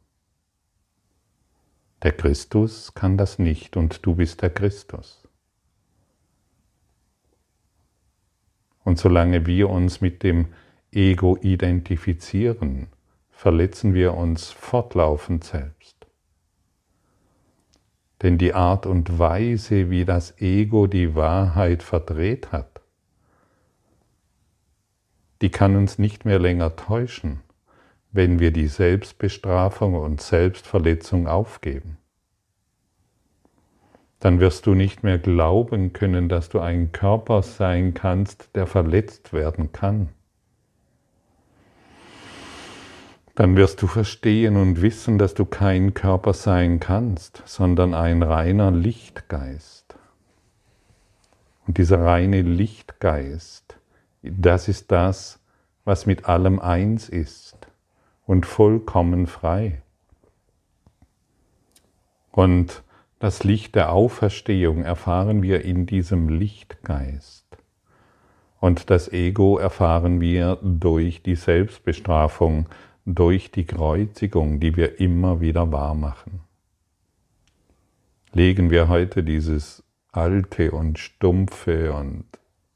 Der 2.01 2.13
Christus 2.13 2.93
kann 2.93 3.17
das 3.17 3.39
nicht 3.39 3.77
und 3.77 4.05
du 4.05 4.15
bist 4.15 4.41
der 4.41 4.49
Christus. 4.49 5.27
Und 8.83 8.99
solange 8.99 9.45
wir 9.45 9.69
uns 9.69 10.01
mit 10.01 10.23
dem 10.23 10.47
Ego 10.91 11.37
identifizieren, 11.41 12.87
verletzen 13.31 13.93
wir 13.93 14.13
uns 14.13 14.51
fortlaufend 14.51 15.43
selbst. 15.43 15.82
Denn 18.23 18.37
die 18.37 18.53
Art 18.53 18.85
und 18.85 19.19
Weise, 19.19 19.89
wie 19.89 20.05
das 20.05 20.39
Ego 20.39 20.87
die 20.87 21.13
Wahrheit 21.13 21.83
verdreht 21.83 22.51
hat, 22.51 22.81
die 25.41 25.51
kann 25.51 25.75
uns 25.75 25.99
nicht 25.99 26.23
mehr 26.23 26.39
länger 26.39 26.77
täuschen, 26.77 27.41
wenn 28.11 28.39
wir 28.39 28.51
die 28.51 28.67
Selbstbestrafung 28.67 29.95
und 29.95 30.21
Selbstverletzung 30.21 31.27
aufgeben. 31.27 31.97
Dann 34.21 34.39
wirst 34.39 34.65
du 34.65 34.73
nicht 34.73 35.03
mehr 35.03 35.19
glauben 35.19 35.91
können, 35.91 36.29
dass 36.29 36.47
du 36.47 36.59
ein 36.59 36.93
Körper 36.93 37.43
sein 37.43 37.93
kannst, 37.93 38.55
der 38.55 38.67
verletzt 38.67 39.33
werden 39.33 39.73
kann 39.73 40.09
dann 43.35 43.55
wirst 43.55 43.81
du 43.81 43.87
verstehen 43.87 44.57
und 44.57 44.81
wissen, 44.81 45.17
dass 45.17 45.33
du 45.33 45.45
kein 45.45 45.93
Körper 45.93 46.33
sein 46.33 46.79
kannst, 46.79 47.41
sondern 47.45 47.93
ein 47.93 48.21
reiner 48.21 48.69
Lichtgeist. 48.69 49.95
Und 51.65 51.77
dieser 51.77 52.03
reine 52.03 52.41
Lichtgeist, 52.41 53.77
das 54.21 54.67
ist 54.67 54.91
das, 54.91 55.39
was 55.85 56.05
mit 56.05 56.25
allem 56.25 56.59
eins 56.59 57.09
ist 57.09 57.67
und 58.25 58.45
vollkommen 58.45 59.27
frei. 59.27 59.81
Und 62.31 62.83
das 63.19 63.43
Licht 63.43 63.75
der 63.75 63.91
Auferstehung 63.91 64.83
erfahren 64.83 65.41
wir 65.41 65.63
in 65.63 65.85
diesem 65.85 66.29
Lichtgeist. 66.29 67.45
Und 68.59 68.89
das 68.89 69.11
Ego 69.11 69.57
erfahren 69.57 70.21
wir 70.21 70.57
durch 70.61 71.21
die 71.21 71.35
Selbstbestrafung, 71.35 72.67
durch 73.05 73.51
die 73.51 73.65
Kreuzigung, 73.65 74.59
die 74.59 74.75
wir 74.75 74.99
immer 74.99 75.41
wieder 75.41 75.71
wahr 75.71 75.95
machen. 75.95 76.41
Legen 78.31 78.69
wir 78.69 78.87
heute 78.87 79.23
dieses 79.23 79.83
alte 80.11 80.71
und 80.71 80.99
stumpfe 80.99 81.93
und 81.93 82.25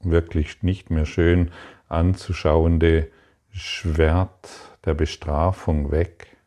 wirklich 0.02 0.64
nicht 0.64 0.90
mehr 0.90 1.06
schön 1.06 1.52
anzuschauende 1.88 3.10
Schwert 3.50 4.50
der 4.86 4.94
Bestrafung 4.94 5.92
weg, 5.92 6.38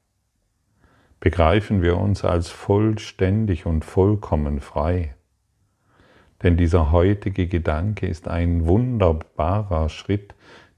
begreifen 1.19 1.83
wir 1.83 1.97
uns 1.97 2.25
als 2.25 2.49
vollständig 2.51 3.67
und 3.67 3.85
vollkommen 3.85 4.61
frei. 4.61 5.15
Denn 6.43 6.57
dieser 6.57 6.91
heutige 6.93 7.47
Gedanke 7.49 8.07
ist 8.07 8.29
ein 8.29 8.67
wunderbarer 8.67 9.89
Schritt 9.89 10.35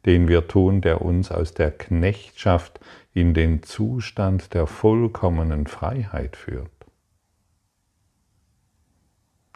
den 0.06 0.28
wir 0.28 0.49
tun, 0.49 0.80
der 0.80 1.02
uns 1.02 1.30
aus 1.30 1.54
der 1.54 1.71
Knechtschaft 1.71 2.80
in 3.14 3.35
den 3.35 3.62
Zustand 3.62 4.54
der 4.54 4.66
vollkommenen 4.66 5.66
Freiheit 5.66 6.37
führt. 6.37 6.71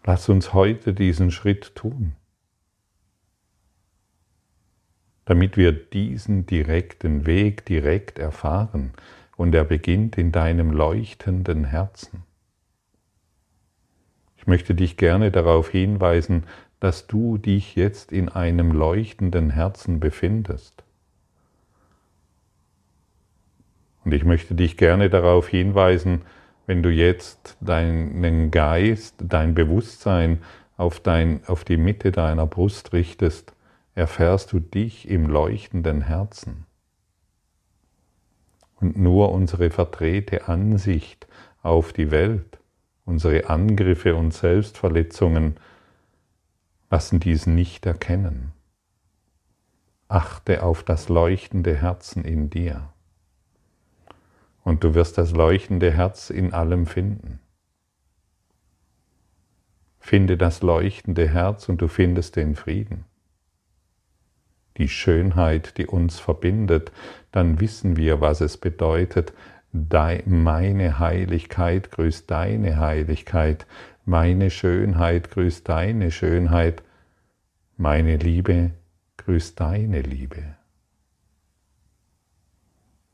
Lass 0.05 0.29
uns 0.29 0.53
heute 0.53 0.95
diesen 0.95 1.33
Schritt 1.33 1.75
tun, 1.75 2.15
damit 5.25 5.57
wir 5.57 5.73
diesen 5.73 6.47
direkten 6.47 7.26
Weg 7.26 7.65
direkt 7.67 8.21
erfahren 8.21 8.93
und 9.37 9.53
er 9.55 9.65
beginnt 9.65 10.17
in 10.17 10.31
deinem 10.31 10.71
leuchtenden 10.71 11.65
Herzen. 11.65 12.23
Ich 14.37 14.47
möchte 14.47 14.76
dich 14.76 14.97
gerne 14.97 15.33
darauf 15.33 15.71
hinweisen, 15.71 16.45
dass 16.87 17.09
du 17.09 17.37
dich 17.37 17.75
jetzt 17.75 18.12
in 18.12 18.28
einem 18.28 18.71
leuchtenden 18.71 19.50
Herzen 19.50 19.99
befindest. 19.99 20.85
Und 24.05 24.14
ich 24.14 24.25
möchte 24.25 24.55
dich 24.55 24.76
gerne 24.76 25.11
darauf 25.11 25.49
hinweisen, 25.49 26.23
wenn 26.69 26.85
du 26.85 26.90
jetzt 26.90 27.57
deinen 27.61 28.52
Geist, 28.52 29.16
dein 29.19 29.57
Bewusstsein 29.57 30.43
auf, 30.76 31.00
dein, 31.00 31.40
auf 31.49 31.64
die 31.64 31.76
Mitte 31.76 32.12
deiner 32.12 32.47
Brust 32.47 32.93
richtest, 32.93 33.52
erfährst 33.97 34.52
du 34.52 34.61
dich 34.61 35.09
im 35.09 35.26
leuchtenden 35.26 36.02
Herzen. 36.02 36.66
Und 38.76 38.97
nur 38.97 39.33
unsere 39.33 39.71
verdrehte 39.71 40.47
Ansicht 40.47 41.26
auf 41.64 41.93
die 41.93 42.12
Welt, 42.12 42.61
unsere 43.05 43.50
Angriffe 43.50 44.14
und 44.14 44.33
Selbstverletzungen 44.33 45.57
lassen 46.90 47.21
dies 47.21 47.47
nicht 47.47 47.87
erkennen. 47.87 48.52
Achte 50.09 50.62
auf 50.62 50.85
das 50.85 51.09
leuchtende 51.09 51.75
Herzen 51.75 52.25
in 52.25 52.49
dir. 52.50 52.93
Und 54.62 54.85
du 54.85 54.95
wirst 54.95 55.19
das 55.19 55.33
leuchtende 55.33 55.90
Herz 55.90 56.31
in 56.31 56.52
allem 56.52 56.87
finden. 56.87 57.40
Finde 59.99 60.37
das 60.37 60.62
leuchtende 60.62 61.28
Herz 61.28 61.69
und 61.69 61.81
du 61.81 61.88
findest 61.88 62.37
den 62.37 62.55
Frieden. 62.55 63.05
Die 64.76 64.88
Schönheit, 64.88 65.78
die 65.78 65.87
uns 65.87 66.21
verbindet, 66.21 66.93
dann 67.33 67.61
wissen 67.61 67.97
wir, 67.97 68.21
was 68.21 68.40
es 68.40 68.57
bedeutet. 68.57 69.33
Meine 69.73 70.99
Heiligkeit 70.99 71.90
grüßt 71.90 72.31
deine 72.31 72.78
Heiligkeit, 72.78 73.66
meine 74.07 74.51
Schönheit 74.51 75.31
grüßt 75.31 75.69
deine 75.69 76.11
Schönheit, 76.11 76.83
meine 77.77 78.17
Liebe 78.17 78.71
grüßt 79.19 79.59
deine 79.59 80.01
Liebe. 80.01 80.57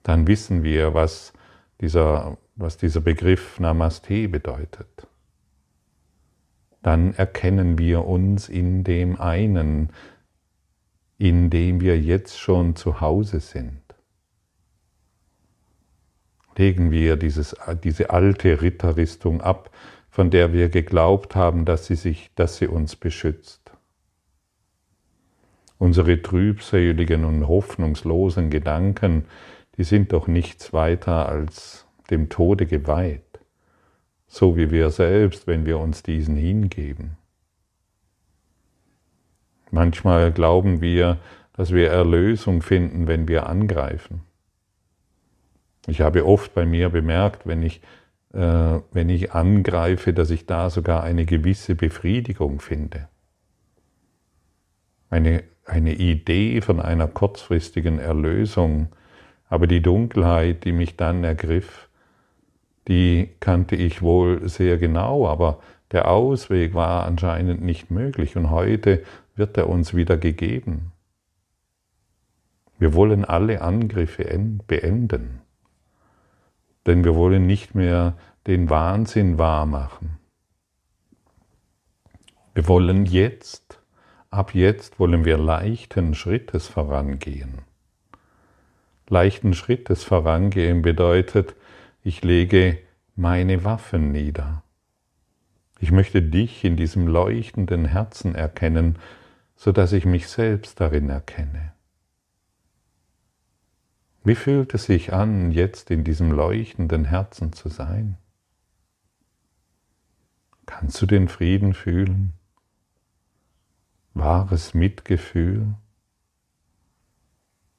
Dann 0.03 0.27
wissen 0.27 0.63
wir, 0.63 0.93
was 0.95 1.33
dieser, 1.81 2.37
was 2.57 2.77
dieser 2.77 3.01
Begriff 3.01 3.59
Namaste 3.59 4.29
bedeutet. 4.29 5.09
Dann 6.83 7.15
erkennen 7.15 7.79
wir 7.79 8.05
uns 8.05 8.49
in 8.49 8.85
dem 8.85 9.19
einen, 9.19 9.91
in 11.17 11.49
dem 11.49 11.81
wir 11.81 11.99
jetzt 11.99 12.39
schon 12.39 12.77
zu 12.77 13.01
Hause 13.01 13.41
sind. 13.41 13.81
Legen 16.57 16.91
wir 16.91 17.17
dieses, 17.17 17.57
diese 17.83 18.11
alte 18.11 18.61
Ritterrüstung 18.61 19.41
ab, 19.41 19.71
von 20.12 20.28
der 20.28 20.52
wir 20.52 20.69
geglaubt 20.69 21.35
haben, 21.35 21.64
dass 21.64 21.87
sie, 21.87 21.95
sich, 21.95 22.31
dass 22.35 22.59
sie 22.59 22.66
uns 22.66 22.97
beschützt. 22.97 23.73
Unsere 25.78 26.21
trübseligen 26.21 27.25
und 27.25 27.49
hoffnungslosen 27.49 28.50
Gedanken, 28.50 29.25
die 29.78 29.85
sind 29.85 30.12
doch 30.12 30.28
nichts 30.28 30.75
weiter 30.75 31.31
als 31.31 31.87
dem 32.11 32.28
Tode 32.28 32.66
geweiht, 32.66 33.40
so 34.26 34.54
wie 34.54 34.71
wir 34.71 34.90
selbst, 34.90 35.47
wenn 35.47 35.64
wir 35.64 35.78
uns 35.78 36.02
diesen 36.02 36.37
hingeben. 36.37 37.16
Manchmal 39.71 40.31
glauben 40.31 40.83
wir, 40.83 41.21
dass 41.54 41.73
wir 41.73 41.88
Erlösung 41.88 42.61
finden, 42.61 43.07
wenn 43.07 43.28
wir 43.28 43.47
angreifen. 43.47 44.21
Ich 45.87 46.02
habe 46.02 46.26
oft 46.26 46.52
bei 46.52 46.66
mir 46.66 46.90
bemerkt, 46.90 47.47
wenn 47.47 47.62
ich 47.62 47.81
wenn 48.33 49.09
ich 49.11 49.33
angreife, 49.33 50.15
dass 50.15 50.31
ich 50.31 50.47
da 50.47 50.71
sogar 50.71 51.03
eine 51.03 51.27
gewisse 51.27 51.75
Befriedigung 51.75 52.61
finde. 52.61 53.09
Eine, 55.11 55.43
eine 55.67 55.95
Idee 55.95 56.63
von 56.63 56.80
einer 56.80 57.06
kurzfristigen 57.06 57.99
Erlösung, 57.99 58.89
aber 59.50 59.67
die 59.67 59.83
Dunkelheit, 59.83 60.65
die 60.65 60.73
mich 60.73 60.97
dann 60.97 61.25
ergriff, 61.25 61.89
die 62.89 63.28
kannte 63.39 63.76
ich 63.76 64.00
wohl 64.00 64.49
sehr 64.49 64.78
genau, 64.78 65.28
aber 65.28 65.61
der 65.93 66.09
Ausweg 66.09 66.73
war 66.73 67.04
anscheinend 67.04 67.63
nicht 67.63 67.91
möglich 67.91 68.35
und 68.37 68.50
heute 68.50 69.02
wird 69.37 69.59
er 69.59 69.69
uns 69.69 69.93
wieder 69.93 70.17
gegeben. 70.17 70.93
Wir 72.78 72.95
wollen 72.95 73.26
alle 73.26 73.61
Angriffe 73.61 74.25
beenden 74.67 75.43
denn 76.87 77.04
wir 77.04 77.15
wollen 77.15 77.47
nicht 77.47 77.75
mehr 77.75 78.15
den 78.47 78.71
Wahnsinn 78.71 79.39
wahrmachen. 79.39 80.19
Wir 82.55 82.67
wollen 82.67 83.07
jetzt, 83.07 83.81
ab 84.31 84.55
jetzt 84.55 84.99
wollen 84.99 85.25
wir 85.25 85.39
leichten 85.39 86.15
Schrittes 86.15 86.69
vorangehen. 86.69 87.63
Leichten 89.09 89.55
Schrittes 89.55 90.05
vorangehen 90.05 90.83
bedeutet, 90.83 91.55
ich 92.02 92.23
lege 92.23 92.78
meine 93.15 93.65
Waffen 93.65 94.11
nieder. 94.11 94.65
Ich 95.78 95.93
möchte 95.93 96.23
dich 96.23 96.65
in 96.65 96.76
diesem 96.76 97.07
leuchtenden 97.07 97.85
Herzen 97.85 98.35
erkennen, 98.35 98.99
so 99.55 99.71
dass 99.71 99.93
ich 99.93 100.05
mich 100.05 100.28
selbst 100.28 100.81
darin 100.81 101.11
erkenne. 101.11 101.73
Wie 104.25 104.35
fühlt 104.35 104.75
es 104.75 104.85
sich 104.85 105.13
an, 105.13 105.50
jetzt 105.50 105.91
in 105.91 106.05
diesem 106.05 106.33
leuchtenden 106.33 107.05
Herzen 107.05 107.52
zu 107.52 107.69
sein? 107.69 108.19
Kannst 110.67 111.01
du 111.03 111.07
den 111.07 111.29
Frieden 111.29 111.75
fühlen? 111.75 112.33
Wahres 114.15 114.75
Mitgefühl 114.75 115.75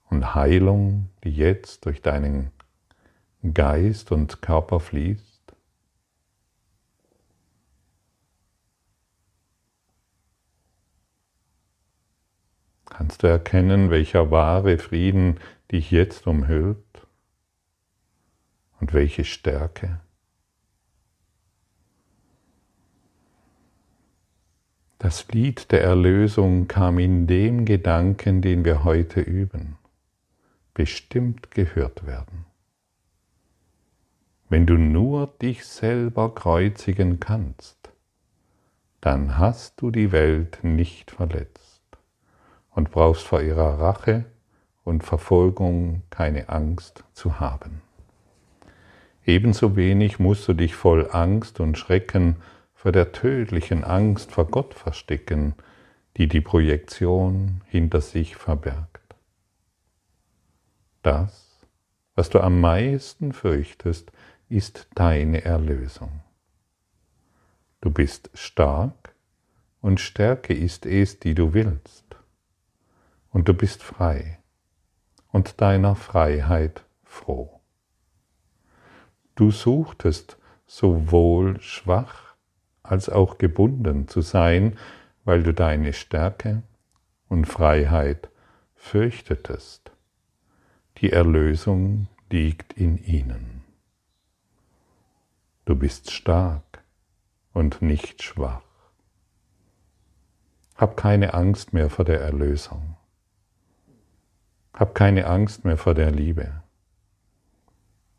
und 0.10 0.36
Heilung, 0.36 1.10
die 1.24 1.36
jetzt 1.36 1.86
durch 1.86 2.02
deinen 2.02 2.52
Geist 3.54 4.12
und 4.12 4.42
Körper 4.42 4.80
fließt? 4.80 5.34
Kannst 12.86 13.24
du 13.24 13.28
erkennen, 13.28 13.90
welcher 13.90 14.30
wahre 14.30 14.78
Frieden 14.78 15.40
dich 15.72 15.90
jetzt 15.90 16.28
umhüllt 16.28 17.08
und 18.80 18.94
welche 18.94 19.26
Stärke. 19.26 20.03
Das 25.04 25.28
Lied 25.34 25.74
der 25.74 25.84
Erlösung 25.84 26.70
kam 26.70 26.98
in 26.98 27.28
dem 27.28 27.66
Gedanken, 27.66 28.42
den 28.42 28.64
wir 28.64 28.86
heute 28.86 29.20
üben, 29.20 29.76
bestimmt 30.74 31.52
gehört 31.52 32.08
werden. 32.08 32.46
Wenn 34.48 34.66
du 34.66 34.78
nur 34.78 35.28
dich 35.42 35.66
selber 35.66 36.34
kreuzigen 36.34 37.20
kannst, 37.20 37.92
dann 39.02 39.38
hast 39.38 39.82
du 39.82 39.92
die 39.92 40.14
Welt 40.14 40.60
nicht 40.62 41.12
verletzt 41.12 41.84
und 42.70 42.90
brauchst 42.90 43.24
vor 43.24 43.42
ihrer 43.42 43.82
Rache 43.82 44.24
und 44.86 45.04
Verfolgung 45.04 46.04
keine 46.12 46.48
Angst 46.48 47.04
zu 47.12 47.42
haben. 47.42 47.82
Ebenso 49.26 49.76
wenig 49.76 50.18
musst 50.18 50.48
du 50.48 50.54
dich 50.54 50.76
voll 50.76 51.10
Angst 51.12 51.60
und 51.60 51.78
Schrecken 51.78 52.38
vor 52.84 52.92
der 52.92 53.14
tödlichen 53.14 53.86
Angst 53.86 54.34
vor 54.34 54.48
Gott 54.48 54.74
verstecken, 54.74 55.56
die 56.18 56.28
die 56.28 56.42
Projektion 56.42 57.62
hinter 57.68 58.02
sich 58.02 58.36
verbergt. 58.36 59.16
Das, 61.02 61.62
was 62.14 62.30
du 62.30 62.42
am 62.42 62.60
meisten 62.60 63.32
fürchtest, 63.32 64.12
ist 64.50 64.90
deine 64.96 65.46
Erlösung. 65.46 66.24
Du 67.80 67.90
bist 67.90 68.30
stark 68.34 69.16
und 69.80 70.02
Stärke 70.02 70.54
ist 70.54 70.86
es, 70.86 71.20
die 71.20 71.36
du 71.36 71.54
willst. 71.54 72.04
Und 73.30 73.48
du 73.48 73.54
bist 73.54 73.82
frei 73.82 74.40
und 75.32 75.62
deiner 75.62 75.96
Freiheit 75.96 76.84
froh. 77.06 77.62
Du 79.36 79.52
suchtest 79.52 80.38
sowohl 80.66 81.62
schwach 81.62 82.23
als 82.84 83.10
auch 83.10 83.38
gebunden 83.38 84.08
zu 84.08 84.22
sein, 84.22 84.78
weil 85.24 85.42
du 85.42 85.54
deine 85.54 85.94
Stärke 85.94 86.62
und 87.30 87.46
Freiheit 87.46 88.30
fürchtetest. 88.76 89.92
Die 90.98 91.12
Erlösung 91.12 92.08
liegt 92.30 92.74
in 92.74 92.98
ihnen. 92.98 93.64
Du 95.66 95.76
bist 95.76 96.12
stark 96.12 96.84
und 97.54 97.82
nicht 97.82 98.22
schwach. 98.22 98.62
Hab 100.76 100.98
keine 100.98 101.34
Angst 101.34 101.72
mehr 101.72 101.90
vor 101.90 102.04
der 102.04 102.20
Erlösung. 102.20 102.98
Hab 104.74 104.96
keine 104.96 105.28
Angst 105.28 105.64
mehr 105.64 105.78
vor 105.78 105.94
der 105.94 106.12
Liebe. 106.12 106.62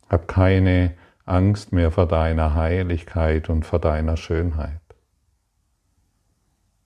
Hab 0.09 0.29
keine 0.29 0.97
Angst 1.27 1.73
mehr 1.73 1.91
vor 1.91 2.07
deiner 2.07 2.55
Heiligkeit 2.55 3.49
und 3.49 3.65
vor 3.65 3.79
deiner 3.79 4.17
Schönheit. 4.17 4.81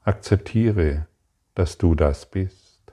Akzeptiere, 0.03 1.07
dass 1.55 1.77
du 1.77 1.95
das 1.95 2.31
bist. 2.31 2.93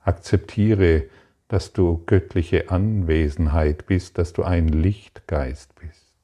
Akzeptiere, 0.00 1.08
dass 1.48 1.72
du 1.72 2.04
göttliche 2.06 2.70
Anwesenheit 2.70 3.86
bist, 3.86 4.16
dass 4.16 4.32
du 4.32 4.44
ein 4.44 4.68
Lichtgeist 4.68 5.74
bist. 5.74 6.14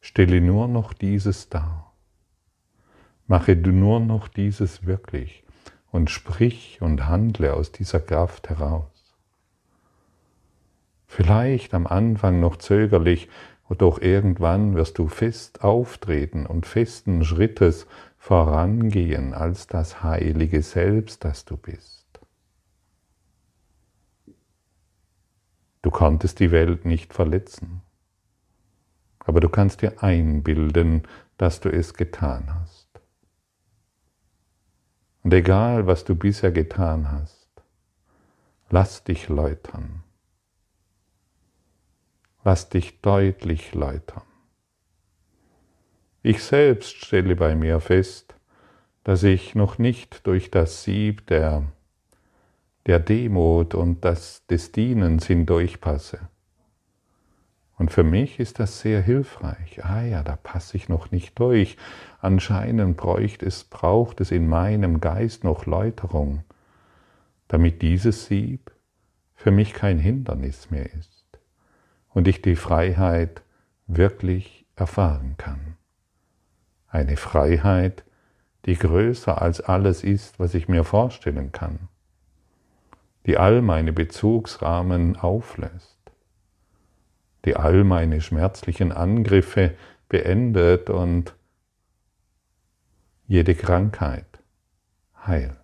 Stelle 0.00 0.40
nur 0.40 0.66
noch 0.68 0.92
dieses 0.92 1.48
dar. 1.48 1.92
Mache 3.28 3.56
du 3.56 3.70
nur 3.70 4.00
noch 4.00 4.26
dieses 4.26 4.84
wirklich 4.84 5.44
und 5.92 6.10
sprich 6.10 6.82
und 6.82 7.06
handle 7.06 7.54
aus 7.54 7.70
dieser 7.70 8.00
Kraft 8.00 8.48
heraus. 8.48 8.91
Vielleicht 11.14 11.74
am 11.74 11.86
Anfang 11.86 12.40
noch 12.40 12.56
zögerlich, 12.56 13.28
doch 13.68 14.00
irgendwann 14.00 14.74
wirst 14.76 14.96
du 14.96 15.08
fest 15.08 15.62
auftreten 15.62 16.46
und 16.46 16.64
festen 16.64 17.22
Schrittes 17.22 17.86
vorangehen 18.16 19.34
als 19.34 19.66
das 19.66 20.02
heilige 20.02 20.62
Selbst, 20.62 21.22
das 21.22 21.44
du 21.44 21.58
bist. 21.58 22.06
Du 25.82 25.90
konntest 25.90 26.40
die 26.40 26.50
Welt 26.50 26.86
nicht 26.86 27.12
verletzen, 27.12 27.82
aber 29.18 29.40
du 29.40 29.50
kannst 29.50 29.82
dir 29.82 30.02
einbilden, 30.02 31.02
dass 31.36 31.60
du 31.60 31.68
es 31.68 31.92
getan 31.92 32.54
hast. 32.54 32.88
Und 35.24 35.34
egal, 35.34 35.86
was 35.86 36.04
du 36.04 36.14
bisher 36.14 36.52
getan 36.52 37.12
hast, 37.12 37.50
lass 38.70 39.04
dich 39.04 39.28
läutern. 39.28 40.04
Lass 42.44 42.68
dich 42.68 43.00
deutlich 43.02 43.72
läutern. 43.72 44.24
Ich 46.24 46.42
selbst 46.42 46.96
stelle 46.96 47.36
bei 47.36 47.54
mir 47.54 47.78
fest, 47.78 48.34
dass 49.04 49.22
ich 49.22 49.54
noch 49.54 49.78
nicht 49.78 50.26
durch 50.26 50.50
das 50.50 50.82
Sieb 50.82 51.24
der, 51.28 51.62
der 52.86 52.98
Demut 52.98 53.76
und 53.76 54.04
das, 54.04 54.44
des 54.46 54.72
Dienens 54.72 55.26
hindurchpasse. 55.26 56.18
Und 57.78 57.92
für 57.92 58.02
mich 58.02 58.40
ist 58.40 58.58
das 58.58 58.80
sehr 58.80 59.02
hilfreich. 59.02 59.84
Ah 59.84 60.02
ja, 60.02 60.24
da 60.24 60.34
passe 60.34 60.76
ich 60.76 60.88
noch 60.88 61.12
nicht 61.12 61.38
durch. 61.38 61.76
Anscheinend 62.20 62.96
bräucht 62.96 63.44
es, 63.44 63.62
braucht 63.62 64.20
es 64.20 64.32
in 64.32 64.48
meinem 64.48 65.00
Geist 65.00 65.44
noch 65.44 65.66
Läuterung, 65.66 66.42
damit 67.46 67.82
dieses 67.82 68.26
Sieb 68.26 68.72
für 69.36 69.52
mich 69.52 69.74
kein 69.74 69.98
Hindernis 69.98 70.70
mehr 70.70 70.92
ist 70.92 71.21
und 72.14 72.28
ich 72.28 72.42
die 72.42 72.56
Freiheit 72.56 73.42
wirklich 73.86 74.66
erfahren 74.76 75.36
kann. 75.38 75.76
Eine 76.88 77.16
Freiheit, 77.16 78.04
die 78.66 78.76
größer 78.76 79.40
als 79.40 79.60
alles 79.60 80.04
ist, 80.04 80.38
was 80.38 80.54
ich 80.54 80.68
mir 80.68 80.84
vorstellen 80.84 81.52
kann, 81.52 81.88
die 83.26 83.38
all 83.38 83.62
meine 83.62 83.92
Bezugsrahmen 83.92 85.16
auflöst, 85.16 85.98
die 87.44 87.56
all 87.56 87.84
meine 87.84 88.20
schmerzlichen 88.20 88.92
Angriffe 88.92 89.74
beendet 90.08 90.90
und 90.90 91.34
jede 93.26 93.54
Krankheit 93.54 94.26
heilt. 95.26 95.56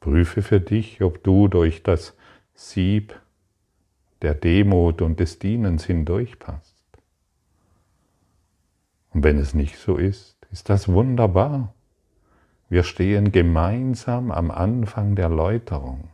Prüfe 0.00 0.40
für 0.40 0.60
dich, 0.60 1.02
ob 1.02 1.22
du 1.22 1.48
durch 1.48 1.82
das 1.82 2.16
Sieb 2.62 3.18
der 4.20 4.34
Demut 4.34 5.00
und 5.00 5.18
des 5.18 5.38
Dienens 5.38 5.86
hindurchpasst. 5.86 6.84
Und 9.14 9.24
wenn 9.24 9.38
es 9.38 9.54
nicht 9.54 9.78
so 9.78 9.96
ist, 9.96 10.36
ist 10.52 10.68
das 10.68 10.86
wunderbar. 10.86 11.72
Wir 12.68 12.82
stehen 12.82 13.32
gemeinsam 13.32 14.30
am 14.30 14.50
Anfang 14.50 15.16
der 15.16 15.30
Läuterung. 15.30 16.10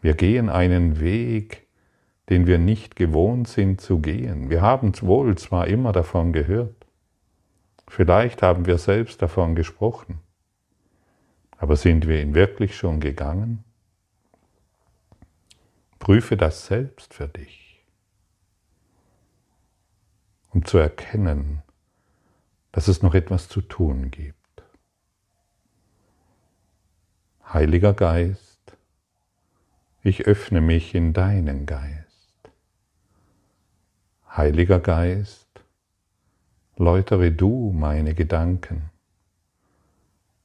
Wir 0.00 0.14
gehen 0.14 0.48
einen 0.48 1.00
Weg, 1.00 1.66
den 2.28 2.46
wir 2.46 2.58
nicht 2.58 2.94
gewohnt 2.94 3.48
sind 3.48 3.80
zu 3.80 3.98
gehen. 3.98 4.48
Wir 4.48 4.62
haben 4.62 4.92
wohl 5.02 5.36
zwar 5.36 5.66
immer 5.66 5.90
davon 5.90 6.32
gehört, 6.32 6.86
vielleicht 7.88 8.42
haben 8.42 8.64
wir 8.66 8.78
selbst 8.78 9.22
davon 9.22 9.56
gesprochen, 9.56 10.20
aber 11.58 11.74
sind 11.74 12.06
wir 12.06 12.22
ihn 12.22 12.36
wirklich 12.36 12.76
schon 12.76 13.00
gegangen? 13.00 13.64
Prüfe 16.02 16.36
das 16.36 16.66
selbst 16.66 17.14
für 17.14 17.28
dich, 17.28 17.80
um 20.50 20.64
zu 20.64 20.78
erkennen, 20.78 21.62
dass 22.72 22.88
es 22.88 23.02
noch 23.02 23.14
etwas 23.14 23.48
zu 23.48 23.60
tun 23.60 24.10
gibt. 24.10 24.64
Heiliger 27.44 27.94
Geist, 27.94 28.76
ich 30.02 30.26
öffne 30.26 30.60
mich 30.60 30.96
in 30.96 31.12
deinen 31.12 31.66
Geist. 31.66 32.50
Heiliger 34.28 34.80
Geist, 34.80 35.62
läutere 36.76 37.30
du 37.30 37.70
meine 37.70 38.14
Gedanken. 38.14 38.90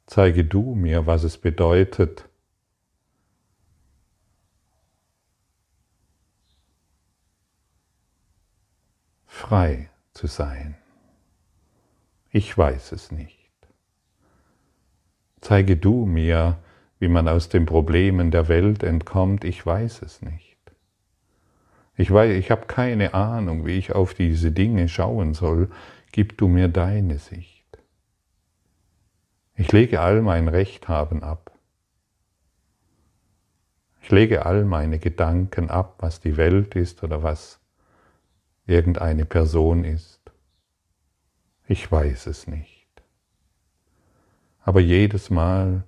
Zeige 0.06 0.46
du 0.46 0.76
mir, 0.76 1.08
was 1.08 1.24
es 1.24 1.40
bedeutet, 1.40 2.30
frei 9.38 9.90
zu 10.14 10.28
sein. 10.28 10.76
Ich 12.32 12.58
weiß 12.58 12.92
es 12.92 13.12
nicht. 13.12 13.38
Zeige 15.42 15.78
du 15.78 16.06
mir, 16.06 16.58
wie 17.00 17.08
man 17.08 17.28
aus 17.28 17.48
den 17.48 17.66
Problemen 17.66 18.32
der 18.32 18.48
Welt 18.48 18.84
entkommt, 18.84 19.44
ich 19.44 19.64
weiß 19.64 20.02
es 20.02 20.22
nicht. 20.22 20.58
Ich, 21.96 22.12
weiß, 22.12 22.36
ich 22.36 22.50
habe 22.52 22.66
keine 22.66 23.14
Ahnung, 23.14 23.66
wie 23.66 23.78
ich 23.78 23.94
auf 23.94 24.16
diese 24.16 24.52
Dinge 24.52 24.90
schauen 24.90 25.36
soll, 25.36 25.70
gib 26.12 26.38
du 26.38 26.48
mir 26.48 26.68
deine 26.68 27.20
Sicht. 27.20 27.66
Ich 29.56 29.72
lege 29.72 30.02
all 30.02 30.22
mein 30.24 30.48
Recht 30.48 30.88
haben 30.88 31.24
ab. 31.24 31.52
Ich 34.02 34.10
lege 34.10 34.46
all 34.46 34.66
meine 34.66 34.98
Gedanken 35.00 35.70
ab, 35.70 35.96
was 36.00 36.22
die 36.22 36.38
Welt 36.38 36.76
ist 36.76 37.04
oder 37.04 37.22
was 37.24 37.57
irgendeine 38.68 39.26
Person 39.26 39.84
ist. 39.84 40.20
Ich 41.68 41.92
weiß 41.92 42.28
es 42.28 42.48
nicht. 42.48 42.88
Aber 44.62 44.82
jedes 44.82 45.30
Mal, 45.30 45.84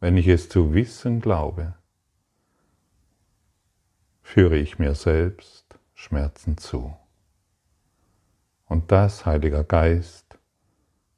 wenn 0.00 0.16
ich 0.16 0.28
es 0.28 0.48
zu 0.48 0.72
wissen 0.72 1.20
glaube, 1.20 1.74
führe 4.22 4.56
ich 4.56 4.78
mir 4.78 4.94
selbst 4.94 5.78
Schmerzen 5.94 6.56
zu. 6.56 6.96
Und 8.66 8.90
das, 8.92 9.26
Heiliger 9.26 9.64
Geist, 9.64 10.38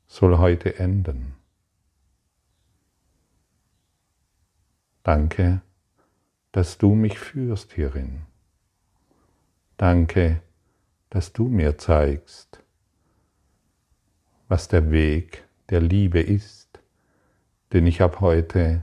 soll 0.06 0.38
heute 0.38 0.78
enden. 0.78 1.34
Danke, 5.02 5.60
dass 6.52 6.78
du 6.78 6.94
mich 6.94 7.18
führst 7.18 7.72
hierin. 7.72 8.22
Danke, 9.76 10.40
dass 11.14 11.32
du 11.32 11.46
mir 11.46 11.78
zeigst, 11.78 12.60
was 14.48 14.66
der 14.66 14.90
Weg 14.90 15.44
der 15.70 15.80
Liebe 15.80 16.18
ist, 16.20 16.80
den 17.72 17.86
ich 17.86 18.02
ab 18.02 18.18
heute 18.18 18.82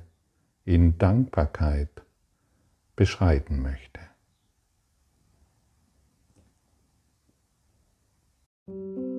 in 0.63 0.97
Dankbarkeit 0.97 1.89
beschreiten 2.95 3.61
möchte. 3.61 3.99
Musik 8.67 9.10